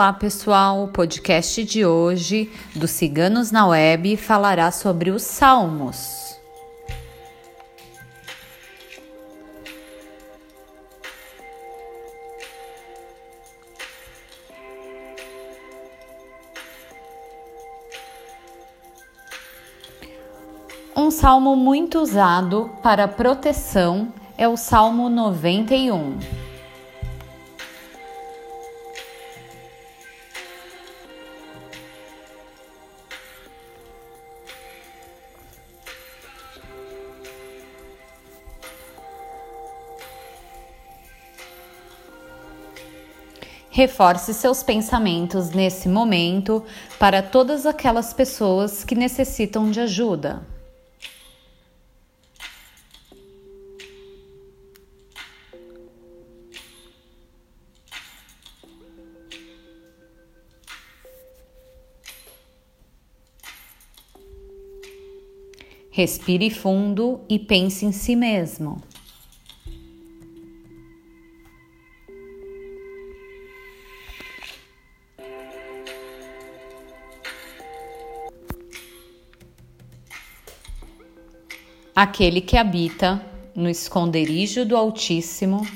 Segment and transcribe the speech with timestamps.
[0.00, 0.84] Olá, pessoal!
[0.84, 6.40] O podcast de hoje do Ciganos na Web falará sobre os Salmos.
[20.96, 26.39] Um salmo muito usado para proteção é o Salmo 91.
[43.72, 46.64] Reforce seus pensamentos nesse momento
[46.98, 50.44] para todas aquelas pessoas que necessitam de ajuda.
[65.92, 68.89] Respire fundo e pense em si mesmo.
[81.94, 83.20] Aquele que habita
[83.54, 85.66] no esconderijo do Altíssimo,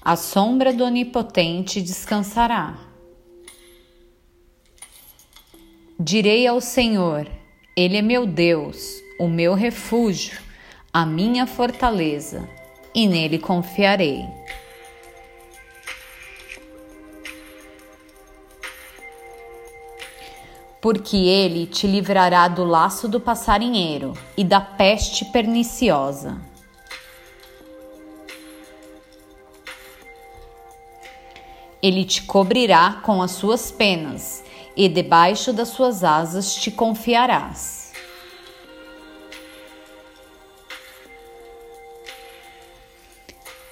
[0.00, 2.78] a sombra do Onipotente descansará.
[5.98, 7.28] Direi ao Senhor:
[7.76, 10.38] Ele é meu Deus, o meu refúgio,
[10.92, 12.48] a minha fortaleza,
[12.94, 14.24] e nele confiarei.
[20.80, 26.40] Porque ele te livrará do laço do passarinheiro e da peste perniciosa.
[31.82, 34.44] Ele te cobrirá com as suas penas,
[34.76, 37.92] e debaixo das suas asas te confiarás.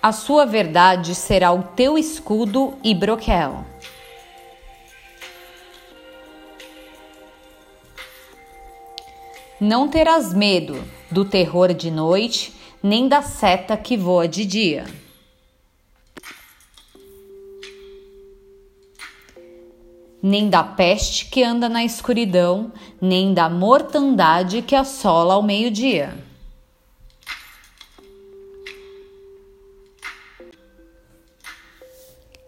[0.00, 3.71] A sua verdade será o teu escudo e broquel.
[9.64, 12.52] Não terás medo do terror de noite,
[12.82, 14.84] nem da seta que voa de dia.
[20.20, 26.12] Nem da peste que anda na escuridão, nem da mortandade que assola ao meio-dia.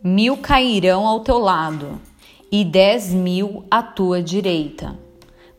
[0.00, 2.00] Mil cairão ao teu lado,
[2.52, 5.09] e dez mil à tua direita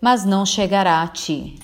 [0.02, 1.60] mas não chegará a ti.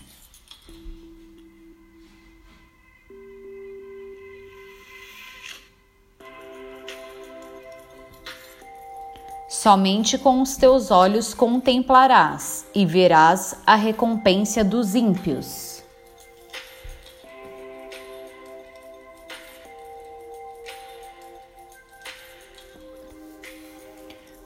[9.50, 15.84] Somente com os teus olhos contemplarás e verás a recompensa dos ímpios.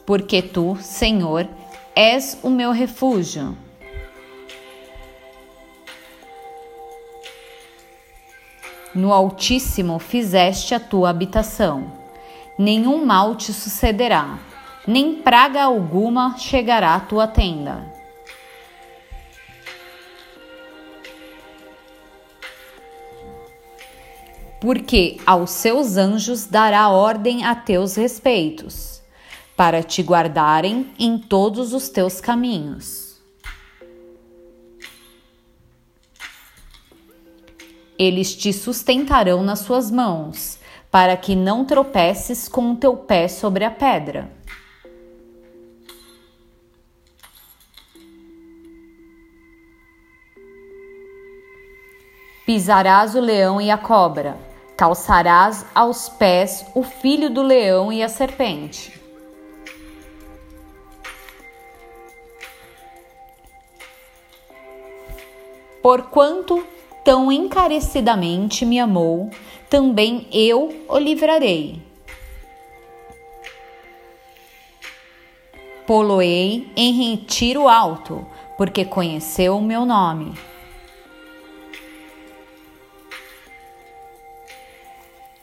[0.05, 1.47] Porque tu, Senhor,
[1.95, 3.55] és o meu refúgio
[8.93, 11.93] No Altíssimo fizeste a tua habitação.
[12.57, 14.37] Nenhum mal te sucederá,
[14.85, 17.89] nem praga alguma chegará à tua tenda.
[24.59, 29.01] Porque aos seus anjos dará ordem a teus respeitos,
[29.55, 33.10] para te guardarem em todos os teus caminhos.
[38.03, 40.57] Eles te sustentarão nas suas mãos,
[40.89, 44.27] para que não tropeces com o teu pé sobre a pedra.
[52.43, 54.35] Pisarás o leão e a cobra,
[54.75, 58.99] calçarás aos pés o filho do leão e a serpente.
[65.83, 66.65] Porquanto
[67.03, 69.29] tão encarecidamente me amou,
[69.69, 71.81] também eu o livrarei.
[75.85, 78.25] Poloei em retiro alto,
[78.57, 80.33] porque conheceu o meu nome.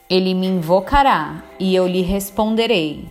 [0.08, 3.04] Ele me invocará e eu lhe responderei.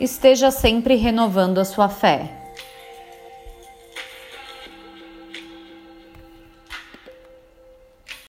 [0.00, 2.37] Esteja sempre renovando a sua fé.